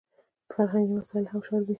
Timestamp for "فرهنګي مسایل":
0.53-1.25